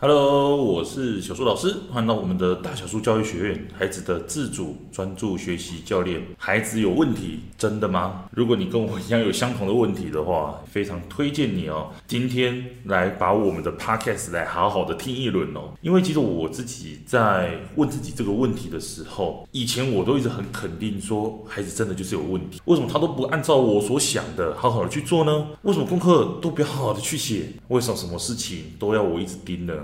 [0.00, 6.22] Hello，我是小树老师，欢迎到我们的大小树教育学院，孩子的自主专注学习教练。
[6.36, 8.24] 孩子有问题，真的吗？
[8.32, 15.72] 如果你跟我一样有相同的问题的话，非常推荐你哦，今天来把我们的 Podcast 来好好的听一轮哦。
[15.82, 25.46] 因为其实我自己在问自己这个问题的时候，以前我都一直很肯定说，孩子真的就是有问题，为什么他都不按照我所想的好好的去做呢？
[25.62, 27.52] 为什么功课都不要好好的去写？
[27.68, 29.74] 为什么什么事情都要我一直盯呢？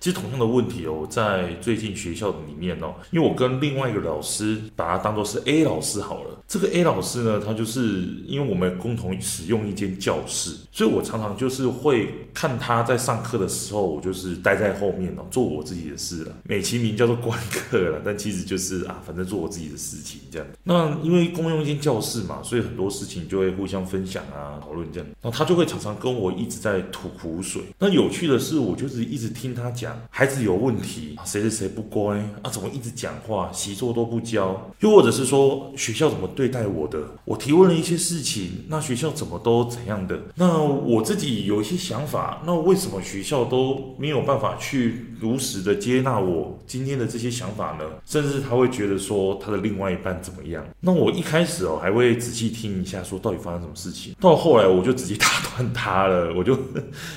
[0.00, 6.30] 其实同样的问题哦，在最近学校里面哦，因为我跟另外一个老师把他当做是 A 老师好了。
[6.46, 20.46] 这个 A 老师呢，他就是因为我们共同使用一间教室，所以我常常就是会看他在上课的时候，我就是待在后面哦，做我自己的事了，美其名叫做观课了，但其实就是啊，反正做我自己的事情这样。
[20.62, 25.08] 那因为共用一间教室嘛，所以很多事情就会互相分享啊，讨论这样。
[25.22, 27.62] 然后他就会常常跟我一直在吐苦水。
[27.78, 29.96] 那有趣的是，我就是一直听他讲。
[30.10, 32.50] 孩子有问题，谁谁谁不乖啊？
[32.50, 34.70] 怎么一直讲话，习作都不交？
[34.80, 36.98] 又或者是说学校怎么对待我的？
[37.24, 40.18] 我提问了一些事情，那学校怎么都怎样的？
[40.34, 47.84] 那我自己有一些想法，那为什么学校都没有办法去如实的接纳我今天的这些想法呢？
[48.06, 50.64] 甚至他会觉得说他的另外一半怎么样？
[50.80, 54.14] 那我一开始哦还会仔细听一下，说到底发生什么事情。
[54.20, 56.56] 到后来我就直接打断他了，我就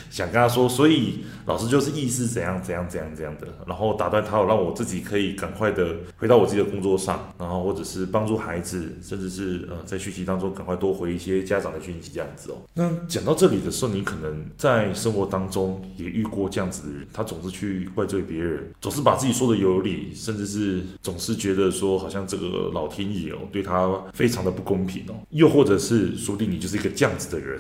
[0.10, 2.78] 想跟他说，所以老师就是意思怎样怎样。
[2.88, 12.56] 怎样怎样的，然后打断他，让我自己可以赶快的回到我自己的工作上，然后或者是帮助孩子，甚至是呃在学习当中赶快多回一些家长的讯息，这样子哦。
[12.74, 27.60] 那讲到这里的时候，你可能在生活当中也遇过这样子的人，他总是去怪罪别人，总是把自己说的有理，甚至是总是觉得说好像这个老天爷哦对他非常的不公平哦，又或者是说不定你就是一个这样子的人。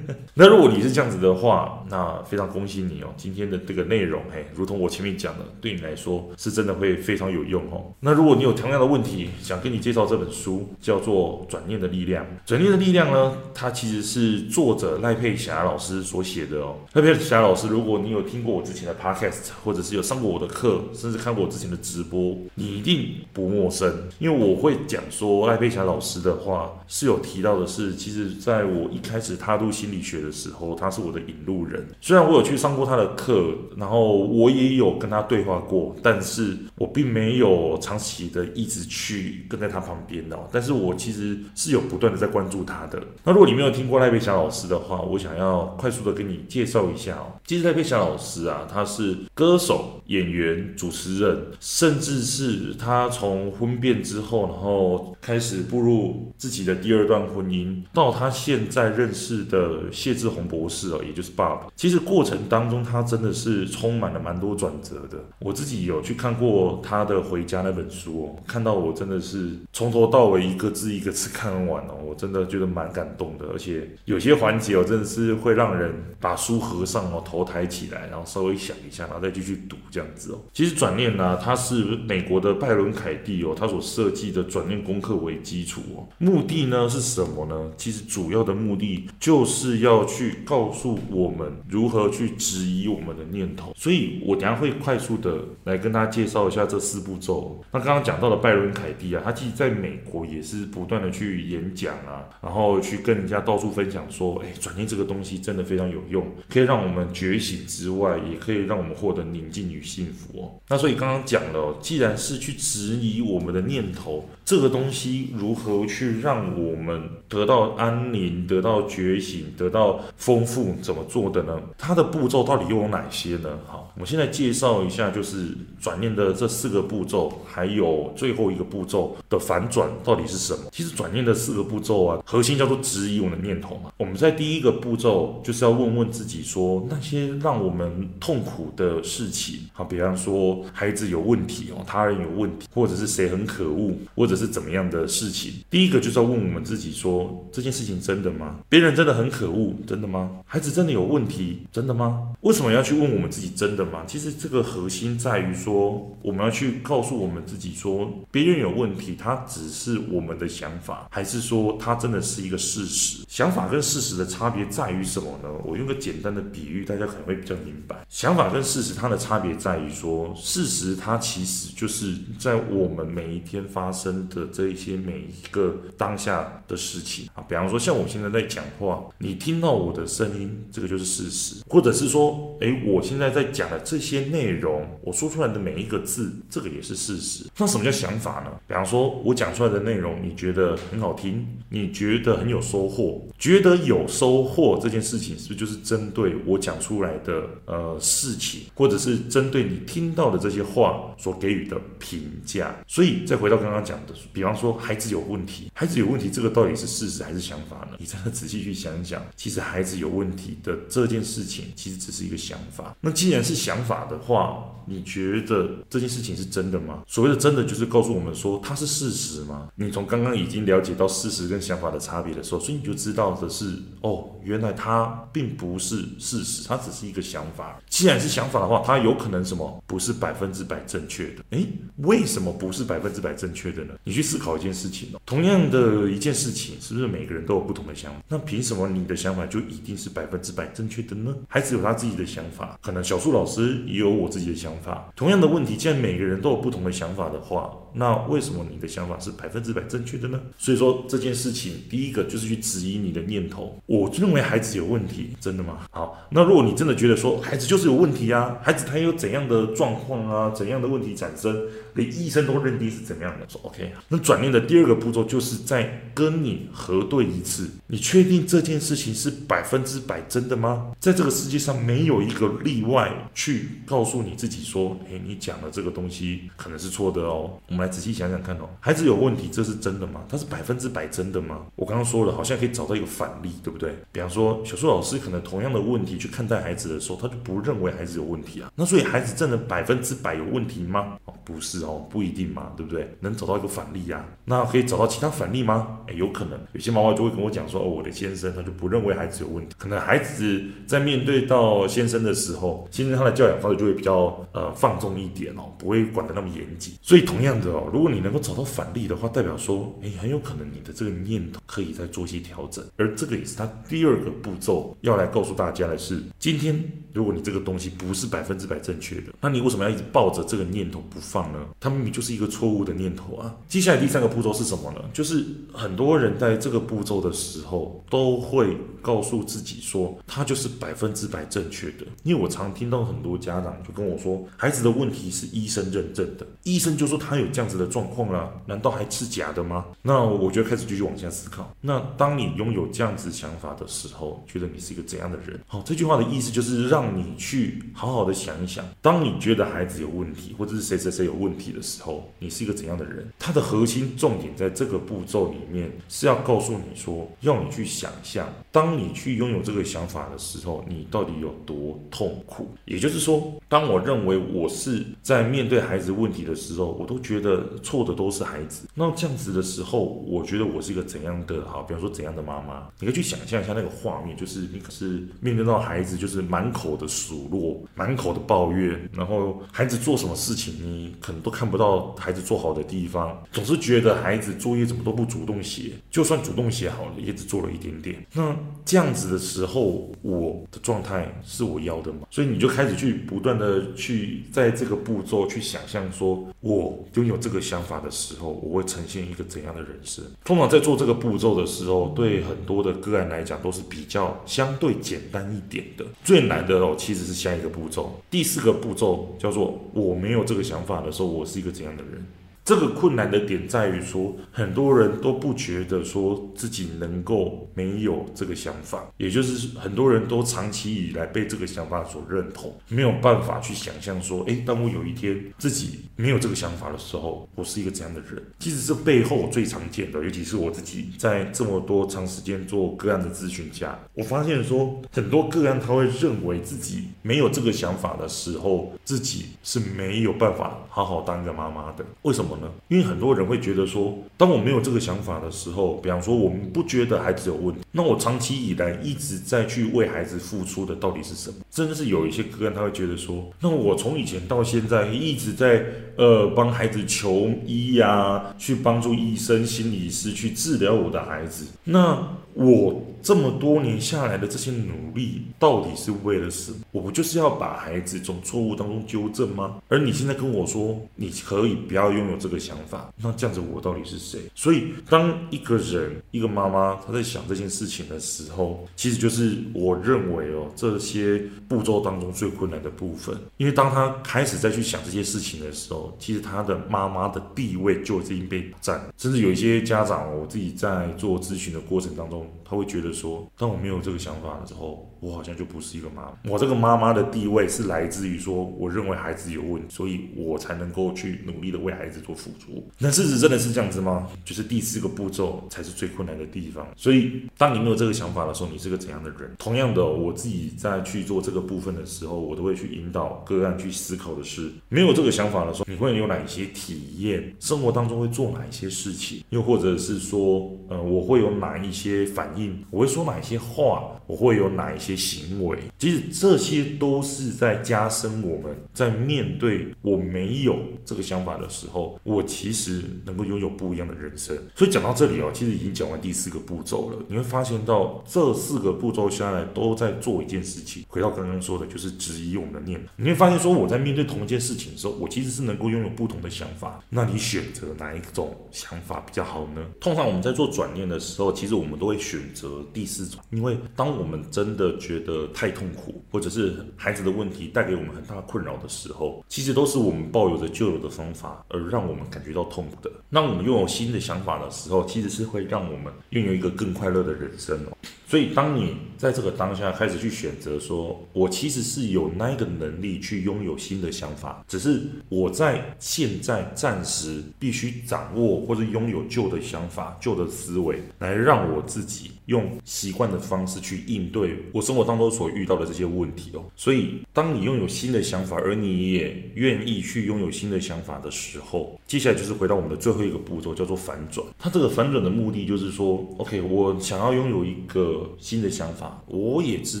[0.34, 4.46] 那如果你是这样子的话，那非常恭喜你哦，今天的这个内容嘿。
[4.54, 7.92] 如同我前面讲的，对你来说是真的会非常有用哦。
[8.00, 12.24] 那如果你有同样的问题，想跟你介绍这本书，叫做《转念的力量》。
[12.44, 16.76] 转念的力量呢，它其实是作者赖佩霞老师所写的哦。
[16.92, 31.86] 赖佩霞老师，如果你有听过我之前的 podcast，或者是有上过我的课，甚至看过我之前的直播，你一定不陌生，因为我会讲说赖佩霞老师的话是有提到的是，其实在我一开始踏入心理学的时候，他是我的引路人。
[32.00, 34.16] 虽然我有去上过他的课，然后。
[34.16, 40.48] 我也有跟他对话过，但是我并没有长期的一直去跟在他旁边哦。
[40.50, 43.00] 但是我其实是有不断的在关注他的。
[43.22, 47.38] 那如果你没有听过赖佩霞老师的话，我想要快速的跟你介绍一下哦。
[47.46, 61.68] 其实赖佩霞老师啊，他是歌手、演员、主持人，甚至是他从婚变之后，然后开始步入自己的第二段婚姻，到他现在认识的谢志宏博士哦，也就是爸爸。
[61.74, 64.16] 其实过程当中，他真的是充满了。
[64.26, 80.38] 蛮多转折的，我自己有去看过他的《回家》那本书哦，看到我真的是从头到尾一个字一个字看完哦，我真的觉得蛮感动的，而且有些环节哦，真的是会让人把书合上哦，头抬起来，然后稍微想一下，然后再继续读这样子哦。
[80.52, 87.70] 其实转念呢，它是美国的拜伦凯蒂哦，他所设计的转念功课为基础哦，目的呢是什么呢？
[87.76, 94.22] 其实主要的目的就是是要去告诉我们如何去质疑我们的念头，所以。
[94.24, 97.62] 我等下会快速的来跟大家介绍一下这四步骤。
[97.72, 110.52] 那刚刚讲到的拜伦凯蒂啊，他其实在美国也是不断的去演讲啊，然后去跟人家到处分享说，哎，转念这个东西真的非常有用，可以让我们觉醒之外，也可以让我们获得宁静与幸福哦。
[110.68, 121.58] 那所以刚刚讲了，既然是去质疑我们的念头，这个东西如何去让我们得到安宁、得到觉醒、得到丰富，怎么做的呢？
[121.78, 123.50] 它的步骤到底又有哪些呢？
[123.66, 123.92] 好。
[123.96, 125.48] 我们现在介绍一下，就是
[125.80, 130.64] 转念的这四个步骤，还有最后一个步骤的反转到底是什么？
[130.70, 133.90] 其实转念的四个步骤啊，核心叫做质疑我们的念头嘛。
[133.96, 145.54] 我们在第一个步骤就是要问问自己说，那些让我们痛苦的事情，好，比方说孩子有问题哦，他人有问题，或者是谁很可恶，或者是怎么样的事情。
[145.70, 148.56] 第一个就是要问我们自己说，这件事情真的吗？
[148.68, 150.30] 别人真的很可恶，真的吗？
[150.46, 152.32] 孩子真的有问题，真的吗？
[152.40, 154.04] 为什么要去问我们自己真的吗？
[154.06, 163.24] 其实这个核心在于说，我们要去告诉我们自己说，别人有问题，他只是我们的想法，还是说他真的是一个事实？
[163.28, 165.48] 想法跟事实的差别在于什么呢？
[165.64, 167.96] 我用个简单的比喻，大家可能会比较明白。
[168.08, 187.44] 想法跟事实它的差别在于说，事实它其实就是在我们每一天发生的这一些每一个当下的事情啊，比方说像我现在在讲话，你听到我的声音，这个就是事实，或者是说，诶，我现在在讲的这些内容，我说出来的每一个字，这个也是事实。
[187.56, 188.50] 那什么叫想法呢？
[188.66, 202.74] 比方说，我讲出来的内容，你觉得很好听，你觉得很有收获，觉得有收获这件事情，是不是就是针对我讲出来的呃事情，或者是针对你听到的这些话所给予的评价？
[202.86, 207.96] 所以再回到刚刚讲的，比方说孩子有问题，孩子有问题，这个到底是事实还是想法呢？
[207.98, 212.96] 你真的仔细去想一想，其实孩子有问题的这件事情，其实只是一个想法。
[213.00, 217.02] 那既然是想法的话，你觉得这件事情是真的吗？
[217.06, 219.68] 所谓的真的，就是告诉我们说它是事实吗？
[219.74, 227.80] 你从刚刚已经了解到事实跟想法的差别的时候，所以你就知道的是，哦，原来它并不是事实，它只是一个想法。
[227.88, 231.42] 既然是想法的话，它有可能什么不是百分之百正确的？
[231.50, 231.66] 诶，
[231.98, 233.94] 为什么不是百分之百正确的呢？
[234.04, 238.22] 你去思考一件事情哦，同样的一件事情，是不是每个人都有不同的想法？
[238.28, 241.32] 那凭什么你你的想法就一定是百分之百正确的呢？
[241.46, 245.12] 孩子有他自己的想法，可能小树老师也有我自己的想法。
[245.14, 250.40] 同样的问题，既然每个人都有不同的想法的话，那为什么你的想法是百分之百正确的呢？
[250.58, 253.80] 所以说这件事情，第一个就是去质疑你的念头。
[253.86, 255.86] 我认为孩子有问题，真的吗？
[255.92, 261.56] 好，那如果你真的觉得说孩子就是有问题啊，孩子他有怎样的状况啊，怎样的问题产生，
[261.94, 263.92] 连医生都认定是怎样的，说 OK。
[264.08, 270.92] 那转念的第二个步骤就是再跟你核对一次，你确定这件事情是百分之百真的吗？
[270.98, 277.50] 在这个世界上没有一个例外，去告诉你自己说，诶，你讲的这个东西可能是错的哦。
[277.68, 280.24] 我们来仔细想想看哦，孩子有问题，这是真的吗？
[280.28, 281.66] 他是百分之百真的吗？
[281.76, 283.94] 我刚刚说了，好像可以找到一个反例，对不对？
[284.10, 288.72] 比方说，小树老师可能同样的问题去看待孩子的时候，他就不认为孩子有问题啊。
[288.74, 291.16] 那所以孩子真的百分之百有问题吗？
[291.26, 293.14] 哦，不是哦，不一定嘛，对不对？
[293.20, 294.24] 能找到一个反例啊？
[294.44, 295.98] 那可以找到其他反例吗？
[296.06, 296.58] 诶，有可能。
[296.72, 299.74] 有些妈妈就会跟我讲说，哦，我的先生他就不我认为孩子有问题。
[299.76, 306.94] 可能孩子在面对到先生的时候，先生他的教养方式就会比较呃放纵一点哦，不会管得那么严谨。
[307.02, 312.84] 所以同样的哦，如果你能够找到反例的话，代表说，诶，很有可能你的这个念头可以再做些调整。
[312.96, 316.80] 而这个也是他第二个步骤要来告诉大家的是，今天
[317.12, 321.58] 如果你这个东西不是百分之百正确的，那你为什么要一直抱着这个念头不放呢？
[321.80, 323.52] 它明明就是一个错误的念头啊。
[323.66, 325.00] 接下来第三个步骤是什么呢？
[325.12, 332.06] 就是很多人在这个步骤的时候都会告诉自己说，他就是百分之百正确的。
[332.22, 339.84] 因为我常听到很多家长就跟我说，孩子的问题是医生认证的，医生就说他有这样子的状况啊，难道还是假的吗？
[340.02, 341.72] 那我就开始继续往下思考。
[341.80, 345.58] 那当你拥有这样子想法的时候，觉得你是一个怎样的人？
[345.66, 353.26] 好，这句话的意思就是让你去好好的想一想，当你觉得孩子有问题，或者是谁谁谁有问题的时候，你是一个怎样的人？
[353.38, 362.68] 它的核心重点在这个步骤里面是要告诉你说，要你去想象，当你去拥有这个想法的时候，你到底有多痛苦？
[362.84, 368.86] 也就是说，当我认为我是在面对孩子问题的时候，我都觉得错的都是孩子。
[368.92, 371.84] 那这样子的时候，我觉得我是一个怎样的好？
[371.84, 372.86] 比方说怎样的妈妈？
[373.00, 388.22] 你可以去想象一下那个画面，就是你可是面对到孩子，就是满口的数落，满口的抱怨，然后孩子做什么事情，你可能都看不到孩子做好的地方，总是觉得孩子作业怎么都不主动写，就算主动写好了，也只做了一点点。
[388.34, 392.20] 那这样子的时候，我的状态是我要的吗？
[392.30, 400.24] 所以你就开始去不断的去在这个步骤去想象，说我拥有这个想法的时候，我会呈现一个怎样的人生？
[400.44, 406.04] 通常在做这个步骤的时候，对很多的个案来讲都是比较相对简单一点的。
[406.22, 412.24] 最难的哦，其实是下一个步骤，第四个步骤叫做我没有这个想法的时候，我是一个怎样的人？
[412.66, 428.42] 这个困难的点在于说，很多人都不觉得说自己能够没有这个想法，也就是很多人都长期以来被这个想法所认同，没有办法去想象说，诶，当我有一天自己没有这个想法的时候，我是一个怎样的人？
[428.58, 442.04] 其实这背后最常见的，尤其是我自己在这么多长时间做个案的咨询家，我发现说，很多个案他会认为自己没有这个想法的时候，自己是没有办法好好当个妈妈的。
[442.22, 442.55] 为什么？
[442.88, 451.56] 因为很多人会觉得说，当我没有这个想法的时候，比方说我们不觉得孩子有问题，那我长期以来一直在去为孩子付出的到底是什么？
[451.70, 455.84] 甚至是有一些个案他会觉得说，那我从以前到现在一直在
[456.16, 462.36] 呃帮孩子求医呀，去帮助医生、心理师去治疗我的孩子，那。
[462.56, 466.78] 我这么多年下来的这些努力，到底是为了什么？
[466.90, 469.76] 我不就是要把孩子从错误当中纠正吗？
[469.88, 474.40] 而你现在跟我说，你可以不要拥有这个想法，那这样子我到底是谁？
[474.54, 483.36] 所以，当一个人，一个妈妈，她在想这件事情的时候，其实就是我认为哦，这些步骤当中最困难的部分。
[483.58, 496.50] 因为当她开始再去想这些事情的时候，其实她的妈妈的地位就已经被占，甚至有一些家长，我自己在做咨询的过程当中，他会觉得说，当我没有这个想法了之后，我好像就不是一个妈妈。
[496.50, 502.86] 我这个妈妈的地位是来自于说，我认为孩子有问题，所以我才能够去努力的为孩子做付出。
[502.98, 504.28] 那事实真的是这样子吗？
[504.44, 506.86] 就是第四个步骤才是最困难的地方。
[506.96, 509.54] 所以，当你没有这个想法的时候，你是个怎样的人？
[509.58, 517.54] 同样的，我自己在去做这个部分的时候，我都会去引导个案去思考的是，没有这个想法的时候，你会有哪些体验？
[517.60, 519.42] 生活当中会做哪一些事情？
[519.50, 522.84] 又或者是说，呃，我会有哪一些反应？
[522.90, 524.10] 我会说哪一些话？
[524.26, 525.78] 我会有哪一些些行为？
[525.98, 534.56] 其实这些都是在加深我们在面对我没有这个想法的时候，我其实能够拥有不一样的人生。
[534.74, 537.18] 所以讲到这里哦，其实已经讲完第四个步骤了。
[537.28, 541.04] 你会发现到这四个步骤下来都在做一件事情。
[541.08, 543.12] 回到刚刚说的，就是质疑我们的念头。
[543.16, 547.02] 你会发现说，我在面对同一件事情的时候，我其实是能够拥有不同的想法。
[547.08, 549.84] 那你选择哪一种想法比较好呢？
[550.00, 563.10] 通常我们在做转念的时候，其实我们都会选择第四种，因为当我们真的觉得太痛苦，或者是孩子的问题带给我们很大困扰的时候，其实都是我们抱有着旧有的方法而让我们感觉到痛苦的。
[563.28, 567.96] 那我们拥有新的想法的时候，其实是会让我们拥有一个更快乐的人生哦。
[568.28, 586.64] 所以，当你在这个当下开始去选择说，我其实是有那个能力去拥有新的想法，只是我在现在暂时必须掌握或者拥有旧的想法、旧的思维，来让我自己用习惯的方式去应对我生活当中所遇到的这些问题哦。
[586.74, 594.46] 所以，当你拥有新的想法，而你也愿意去拥有新的想法的时候，接下来就是回到我们的最后一个步骤，叫做反转。
[594.58, 598.34] 它这个反转的目的就是说，OK，我想要拥有一个。
[598.38, 600.00] 新的想法，我也知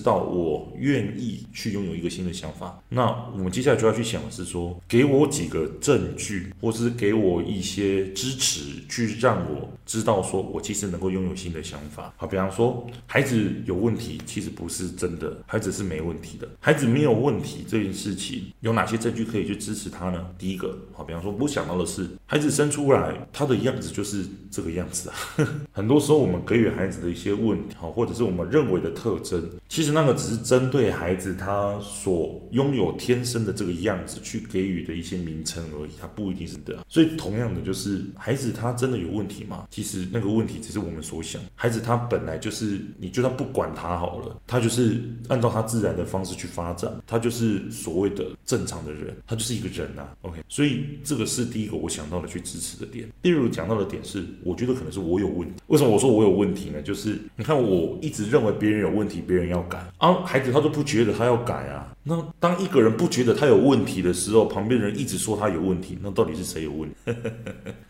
[0.00, 2.80] 道，我愿意去拥有一个新的想法。
[2.88, 12.14] 那我们接下来就要去想的是说，给我几个证据，或是给我一些支持，去让我知道说我其实能够拥有新的想法。
[12.16, 16.46] 好，比方说孩子有问题，其实不是真的，孩子是没问题的。
[16.60, 20.22] 孩子没有问题这件事情，有哪些证据可以去支持他呢？
[20.36, 25.16] 第一个，好，比方说我想到的是，孩子生出来他的样子就是这个样子啊。
[25.72, 36.84] 很多时候我们给予孩子的一些问题，好，或者是我们认为的特征，其实那个只是针对孩子他所拥有天生的这个样子去给予的一些名称而已，它不一定是的。
[36.86, 39.66] 所以同样的，就是孩子他真的有问题吗？
[39.70, 41.40] 其实那个问题只是我们所想。
[41.54, 50.16] 孩子他本来就是，你就算不管他好了，他就是按照他自然的方式去发展，他就是所谓的正常的人，他就是一个人呐、啊。
[50.22, 53.08] OK，所以这个是第一个我想到的去支持的点。
[53.22, 55.54] 第二个讲到的点是，我觉得可能是我有问题。
[55.68, 56.82] 为什么我说我有问题呢？
[56.82, 57.86] 就是你看我。
[58.02, 61.92] 一直认为别人有问题，别人要改啊，孩子他都不觉得他要改啊。
[62.02, 66.96] 那当一个人不觉得他有问题的时候，旁边人一直说他有问题，那到底是谁有问题？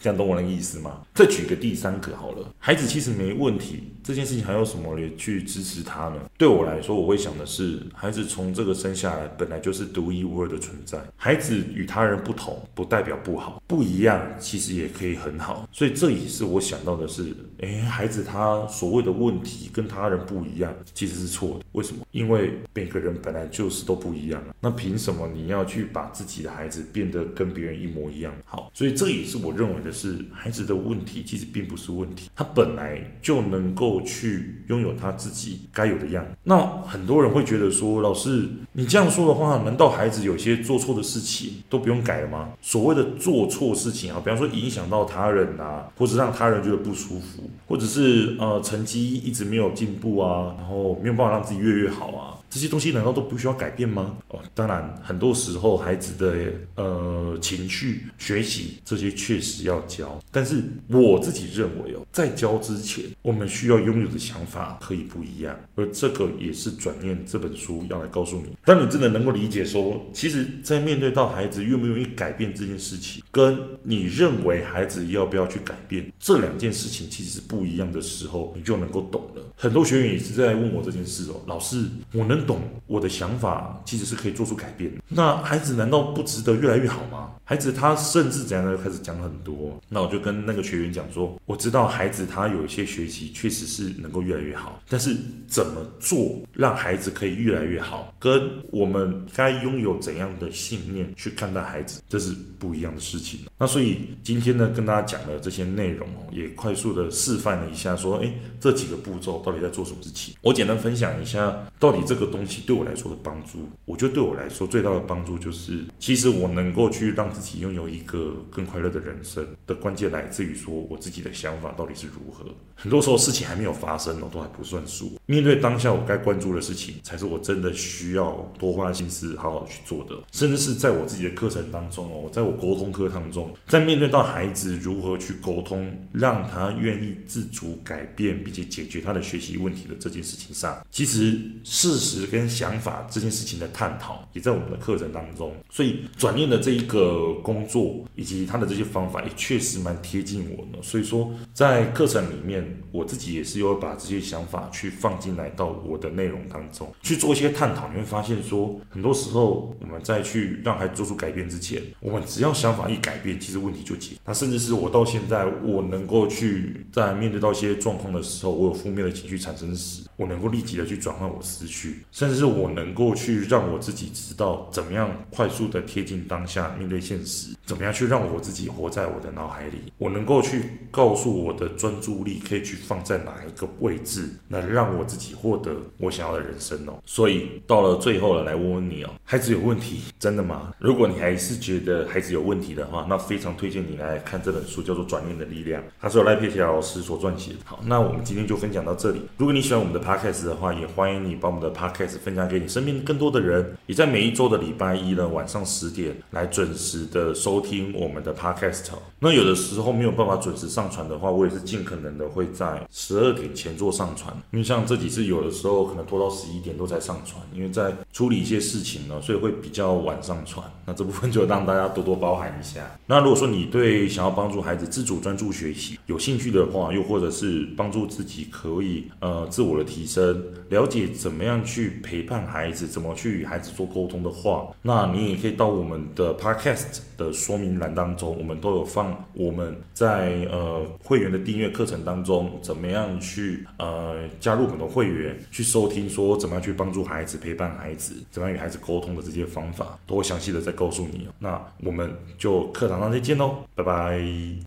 [0.00, 1.02] 这样懂我的意思吗？
[1.14, 6.16] 再举个第三个好了，孩子其实没问题，这件事情还有什么去支持他呢？
[6.36, 15.68] 对我来说，我会想的是，孩子从这个生下来本来就是独一无二的存在，孩子与他人不同，不代表不好，不一样其实也可以很好。
[15.72, 20.06] 所以这也是我想到的是，诶，孩子他所谓的问题跟他。
[20.06, 21.64] 人不一样，其实是错的。
[21.72, 22.06] 为什么？
[22.12, 24.54] 因为每个人本来就是都不一样啊。
[24.60, 28.32] 那凭什么你要去把自己的孩子变得跟别人一模一样？
[28.44, 36.24] 好，所以这也是我认为的是，孩子的问题其实并不是问题，他本来就能够去拥有他自己该有的样。
[36.44, 42.50] 那很多人会觉得说，老师，你这样说的话，难道孩子有些做错的事情都不用改了吗？
[42.62, 49.96] 所谓的做错事情啊，比方说影响到他人啊，或者让他人觉得不舒服，或者是呃成绩一直没有进。
[49.96, 54.16] 步啊，然后没有办法让自己越越好啊，这些东西难道都不需要改变吗？
[54.28, 68.56] 哦，当然，很多时候孩子的呃情绪、学习这些确实要教，但是我自己认为哦，在教之前，我们需要拥有的想法可以不一样，而这个也是转念这本书要来告诉你。
[68.64, 79.42] 当你真的能够理解说，其实，在面对到孩子愿不愿意改变这件事情，跟你认为孩子要不要去改变这两件事情其实是不一样的时候，你就能够懂了。
[79.56, 87.30] 很多学员也是在问我这件事哦，老师，我能懂我的想法其实是可以做出改变，那孩子难道不值得越来越好吗？
[87.44, 95.16] 孩子他甚至怎样的开始讲很多，那我就跟那个学员讲说，我知道孩子他有一些学习确实是能够越来越好，但是
[95.46, 103.40] 怎么做让孩子可以越来越好，跟我们该拥有怎样的信念去看待孩子，这是不一样的事情。
[103.58, 110.34] 那所以今天呢，跟大家讲的这些内容哦，也快速的示范了一下，说，哎，这几个步骤到底在做什么事情？
[110.42, 113.66] 我简单分享一下，到底这个东西对我来说的帮助。
[113.86, 122.44] 我觉得对我来说最大的帮助就是，其实我能够去让自己拥有一个更快乐的人生的关键来自于说我自己的想法到底是如何。
[122.74, 125.12] 很多时候事情还没有发生哦，都还不算数。
[125.24, 130.14] 面对当下我该关注的事情，才是我真的需要多花心思好好去做的。
[130.30, 145.54] 甚至是在我自己的课程当中哦，在我沟通课当中，在面对到孩子如何去沟通，让他愿意自主改变并且解决他的学习问题的这件事情上，其实事实跟想法这件事情的探讨也在我们的课程当中。
[145.70, 150.82] 所以转念的这一个工作以及他的这些方法也确实蛮贴近我的。
[150.82, 157.88] 所以说在课程里面，我自己也是有把这些想法去放进来到我的内容当中去做一些探讨。
[157.92, 164.16] 你会发现说，很多时候我们在去让孩子做出改变之前，我们只要想法一改变，其实问题就解。
[164.24, 186.94] 那甚至是我到现在，我能够去在面对到一些状况的时候，我有负面的情绪产生时，我能够立即的去转换我思绪，甚至是我能够去让我自己知道怎么样快速的贴近当下，面对现实，怎么样去让我自己活在我的脑海里，我能够去告诉我的专注力可以去放在哪一个位置，那让我自己获得我想要的人生哦。
[187.04, 190.72] 所以到了最后了，来问问你哦，孩子有问题，真的吗？
[190.78, 197.52] 如果你还是觉得孩子有问题的话，那非常推荐你来看这本书，叫做《转念的力量》，它是由赖佩霞老师所撰写。
[197.64, 199.20] 好，那我们今天就分享到这里。
[199.36, 203.76] 如果你喜欢我们的 Podcast 的话，也欢迎你把我们的 Podcast 分享给你身边更多的人。
[203.86, 208.84] 也在每一周的礼拜一呢晚上十点来准时的收听我们的 Podcast。
[209.18, 214.32] 那有的时候没有办法准时上传的话，我也是尽可能的会在十二点前做上传。
[214.52, 220.64] 因为像这几次有的时候可能拖到十一点都才上传，因为在处理一些事情呢，所以会比较晚上传。
[220.84, 222.80] 那这部分就让大家多多包涵一下。
[223.06, 251.26] 那那如果说你对想要帮助孩子自主专注学习有兴趣的话，又或者是帮助自己可以呃自我的提升，了解怎么样去陪伴孩子，怎么去与孩子做沟通的话，那你也可以到我们的 Podcast 的说明栏当中，我们都有放我们在呃会员的订阅课程当中，怎么样去呃加入很多会员去收听，说怎么样去帮助孩子陪伴孩子，怎么样与孩子沟通的这些方法，都会详细的再告诉你。
[251.38, 254.56] 那我们就课堂上再见喽，拜拜。